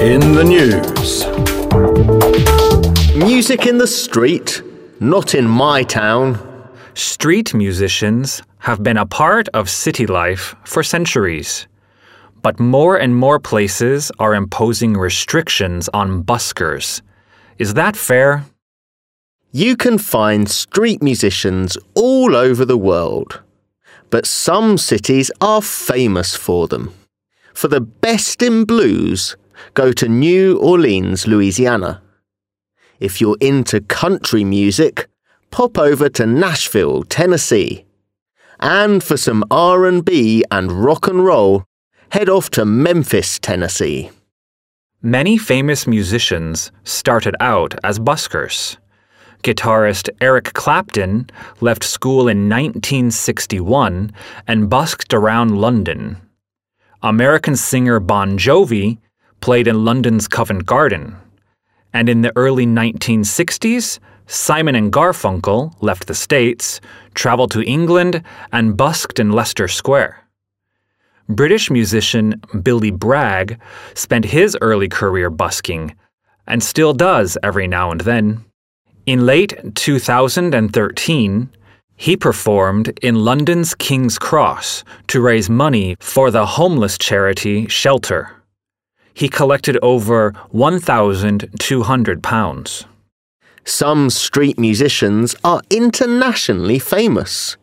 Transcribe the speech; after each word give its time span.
In 0.00 0.32
the 0.32 0.44
news. 0.44 1.26
Music 3.16 3.66
in 3.66 3.76
the 3.76 3.86
street, 3.86 4.62
not 4.98 5.34
in 5.34 5.46
my 5.46 5.82
town. 5.82 6.38
Street 6.94 7.52
musicians 7.52 8.42
have 8.60 8.82
been 8.82 8.96
a 8.96 9.04
part 9.04 9.48
of 9.48 9.68
city 9.68 10.06
life 10.06 10.54
for 10.64 10.82
centuries. 10.82 11.66
But 12.40 12.58
more 12.58 12.96
and 12.96 13.14
more 13.14 13.38
places 13.38 14.10
are 14.18 14.34
imposing 14.34 14.94
restrictions 14.96 15.90
on 15.92 16.24
buskers. 16.24 17.02
Is 17.58 17.74
that 17.74 17.96
fair? 17.96 18.46
You 19.52 19.76
can 19.76 19.98
find 19.98 20.48
street 20.48 21.02
musicians 21.02 21.76
all 21.94 22.34
over 22.34 22.64
the 22.64 22.78
world. 22.78 23.42
But 24.08 24.26
some 24.26 24.78
cities 24.78 25.30
are 25.42 25.60
famous 25.60 26.34
for 26.34 26.68
them. 26.68 26.94
For 27.54 27.68
the 27.68 27.80
best 27.80 28.42
in 28.42 28.64
blues, 28.64 29.36
go 29.74 29.92
to 29.92 30.08
New 30.08 30.58
Orleans, 30.58 31.26
Louisiana. 31.26 32.02
If 32.98 33.20
you're 33.20 33.36
into 33.40 33.80
country 33.80 34.44
music, 34.44 35.06
pop 35.50 35.78
over 35.78 36.08
to 36.10 36.26
Nashville, 36.26 37.02
Tennessee. 37.04 37.84
And 38.60 39.02
for 39.02 39.16
some 39.16 39.44
R&B 39.50 40.44
and 40.50 40.70
rock 40.70 41.08
and 41.08 41.24
roll, 41.24 41.64
head 42.10 42.28
off 42.28 42.50
to 42.50 42.64
Memphis, 42.64 43.38
Tennessee. 43.38 44.10
Many 45.02 45.38
famous 45.38 45.86
musicians 45.86 46.70
started 46.84 47.34
out 47.40 47.74
as 47.82 47.98
buskers. 47.98 48.76
Guitarist 49.42 50.10
Eric 50.20 50.52
Clapton 50.52 51.30
left 51.62 51.82
school 51.82 52.28
in 52.28 52.50
1961 52.50 54.12
and 54.46 54.68
busked 54.68 55.14
around 55.14 55.58
London. 55.58 56.18
American 57.02 57.56
singer 57.56 57.98
Bon 57.98 58.36
Jovi 58.36 58.98
played 59.40 59.66
in 59.66 59.86
London's 59.86 60.28
Covent 60.28 60.66
Garden. 60.66 61.16
And 61.94 62.10
in 62.10 62.20
the 62.20 62.32
early 62.36 62.66
1960s, 62.66 63.98
Simon 64.26 64.74
and 64.74 64.92
Garfunkel 64.92 65.74
left 65.80 66.06
the 66.06 66.14
States, 66.14 66.78
traveled 67.14 67.52
to 67.52 67.62
England, 67.62 68.22
and 68.52 68.76
busked 68.76 69.18
in 69.18 69.32
Leicester 69.32 69.66
Square. 69.66 70.22
British 71.26 71.70
musician 71.70 72.38
Billy 72.62 72.90
Bragg 72.90 73.58
spent 73.94 74.26
his 74.26 74.54
early 74.60 74.88
career 74.88 75.30
busking, 75.30 75.96
and 76.46 76.62
still 76.62 76.92
does 76.92 77.38
every 77.42 77.66
now 77.66 77.90
and 77.90 78.02
then. 78.02 78.44
In 79.06 79.24
late 79.24 79.74
2013, 79.74 81.48
he 82.00 82.16
performed 82.16 82.98
in 83.02 83.14
London's 83.14 83.74
King's 83.74 84.18
Cross 84.18 84.84
to 85.06 85.20
raise 85.20 85.50
money 85.50 85.98
for 86.00 86.30
the 86.30 86.46
homeless 86.46 86.96
charity 86.96 87.68
Shelter. 87.68 88.42
He 89.12 89.28
collected 89.28 89.76
over 89.82 90.32
£1,200. 90.54 92.84
Some 93.66 94.08
street 94.08 94.58
musicians 94.58 95.36
are 95.44 95.60
internationally 95.68 96.78
famous. 96.78 97.58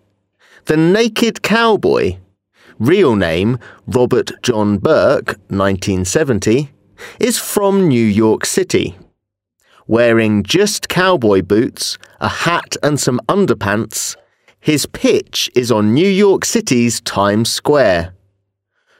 The 0.65 0.77
Naked 0.77 1.41
Cowboy, 1.41 2.17
real 2.77 3.15
name 3.15 3.57
Robert 3.87 4.33
John 4.43 4.77
Burke, 4.77 5.39
1970, 5.49 6.71
is 7.19 7.39
from 7.39 7.87
New 7.87 8.05
York 8.05 8.45
City. 8.45 8.95
Wearing 9.87 10.43
just 10.43 10.89
cowboy 10.89 11.41
boots, 11.41 11.97
a 12.19 12.29
hat, 12.29 12.77
and 12.83 12.99
some 12.99 13.19
underpants, 13.27 14.15
his 14.59 14.85
pitch 14.85 15.49
is 15.55 15.71
on 15.71 15.93
New 15.93 16.09
York 16.09 16.43
City's 16.43 16.99
Times 17.01 17.51
Square. 17.51 18.13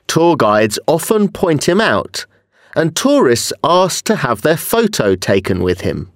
Tour 0.08 0.38
guides 0.38 0.80
often 0.88 1.30
point 1.30 1.67
him 1.67 1.81
out, 1.81 2.25
and 2.75 2.95
tourists 2.95 3.52
ask 3.64 4.05
to 4.05 4.16
have 4.16 4.41
their 4.41 4.58
photo 4.58 5.16
taken 5.16 5.61
with 5.61 5.81
him. 5.81 6.11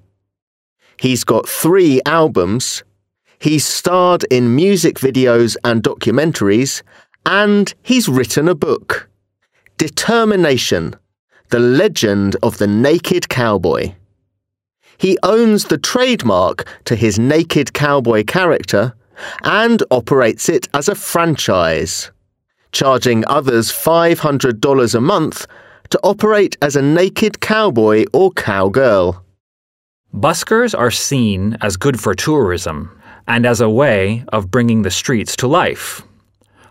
He's 0.97 1.23
got 1.23 1.49
three 1.49 1.99
albums. 2.05 2.83
He's 3.39 3.65
starred 3.65 4.23
in 4.29 4.55
music 4.55 4.99
videos 4.99 5.57
and 5.63 5.83
documentaries, 5.83 6.83
and 7.25 7.73
he's 7.81 8.07
written 8.07 8.47
a 8.47 8.55
book. 8.55 9.09
Determination 9.77 10.95
The 11.49 11.59
Legend 11.59 12.37
of 12.43 12.59
the 12.59 12.67
Naked 12.67 13.27
Cowboy. 13.27 13.95
He 14.97 15.17
owns 15.23 15.65
the 15.65 15.79
trademark 15.79 16.67
to 16.85 16.95
his 16.95 17.17
naked 17.17 17.73
cowboy 17.73 18.23
character 18.23 18.93
and 19.43 19.83
operates 19.91 20.49
it 20.49 20.67
as 20.73 20.87
a 20.87 20.95
franchise, 20.95 22.11
charging 22.71 23.23
others 23.27 23.71
$500 23.71 24.95
a 24.95 25.01
month 25.01 25.47
to 25.89 25.99
operate 26.03 26.57
as 26.61 26.75
a 26.75 26.81
naked 26.81 27.39
cowboy 27.39 28.05
or 28.13 28.31
cowgirl. 28.31 29.23
Buskers 30.13 30.77
are 30.77 30.91
seen 30.91 31.57
as 31.61 31.77
good 31.77 31.99
for 31.99 32.13
tourism 32.13 32.97
and 33.27 33.45
as 33.45 33.61
a 33.61 33.69
way 33.69 34.23
of 34.29 34.51
bringing 34.51 34.81
the 34.81 34.91
streets 34.91 35.35
to 35.37 35.47
life. 35.47 36.01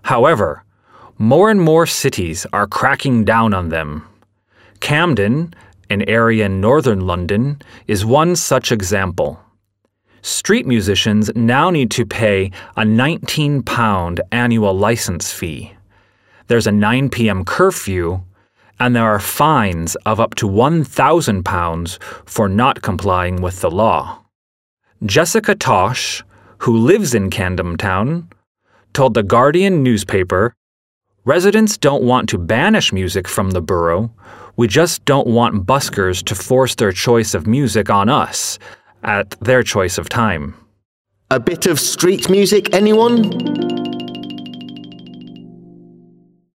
However, 0.02 0.64
more 1.18 1.50
and 1.50 1.60
more 1.60 1.86
cities 1.86 2.46
are 2.52 2.66
cracking 2.66 3.24
down 3.24 3.52
on 3.52 3.68
them. 3.68 4.06
Camden, 4.80 5.54
an 5.90 6.02
area 6.08 6.46
in 6.46 6.60
northern 6.60 7.06
London, 7.06 7.60
is 7.86 8.04
one 8.04 8.36
such 8.36 8.72
example. 8.72 9.38
Street 10.22 10.66
musicians 10.66 11.30
now 11.34 11.70
need 11.70 11.90
to 11.92 12.04
pay 12.04 12.50
a 12.76 12.82
£19 12.82 14.20
annual 14.32 14.74
license 14.74 15.32
fee. 15.32 15.72
There's 16.48 16.66
a 16.66 16.72
9 16.72 17.10
p.m. 17.10 17.44
curfew, 17.44 18.22
and 18.78 18.94
there 18.94 19.04
are 19.04 19.20
fines 19.20 19.96
of 20.06 20.20
up 20.20 20.34
to 20.36 20.46
£1,000 20.46 22.02
for 22.26 22.48
not 22.48 22.82
complying 22.82 23.40
with 23.40 23.60
the 23.60 23.70
law. 23.70 24.24
Jessica 25.06 25.54
Tosh, 25.54 26.22
who 26.58 26.76
lives 26.76 27.14
in 27.14 27.30
Camden 27.30 27.76
Town, 27.76 28.28
told 28.92 29.14
the 29.14 29.22
Guardian 29.22 29.82
newspaper 29.82 30.54
Residents 31.26 31.76
don't 31.76 32.02
want 32.02 32.30
to 32.30 32.38
banish 32.38 32.94
music 32.94 33.28
from 33.28 33.50
the 33.50 33.60
borough. 33.60 34.10
We 34.56 34.66
just 34.66 35.04
don't 35.04 35.26
want 35.26 35.66
buskers 35.66 36.24
to 36.24 36.34
force 36.34 36.74
their 36.74 36.92
choice 36.92 37.34
of 37.34 37.46
music 37.46 37.90
on 37.90 38.08
us 38.08 38.58
at 39.02 39.30
their 39.40 39.62
choice 39.62 39.98
of 39.98 40.08
time. 40.08 40.54
A 41.30 41.38
bit 41.38 41.66
of 41.66 41.78
street 41.78 42.28
music, 42.28 42.74
anyone? 42.74 43.69